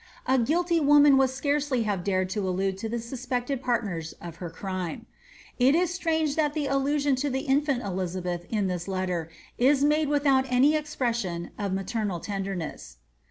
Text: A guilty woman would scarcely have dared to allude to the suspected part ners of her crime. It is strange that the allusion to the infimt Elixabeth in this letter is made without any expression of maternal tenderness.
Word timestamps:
A 0.25 0.39
guilty 0.39 0.79
woman 0.79 1.15
would 1.17 1.29
scarcely 1.29 1.83
have 1.83 2.03
dared 2.03 2.27
to 2.31 2.49
allude 2.49 2.75
to 2.79 2.89
the 2.89 2.97
suspected 2.97 3.61
part 3.61 3.85
ners 3.85 4.15
of 4.19 4.37
her 4.37 4.49
crime. 4.49 5.05
It 5.59 5.75
is 5.75 5.93
strange 5.93 6.35
that 6.37 6.53
the 6.55 6.65
allusion 6.65 7.15
to 7.17 7.29
the 7.29 7.45
infimt 7.47 7.85
Elixabeth 7.85 8.47
in 8.49 8.65
this 8.65 8.87
letter 8.87 9.29
is 9.59 9.83
made 9.83 10.09
without 10.09 10.51
any 10.51 10.75
expression 10.75 11.51
of 11.59 11.71
maternal 11.71 12.19
tenderness. 12.19 12.97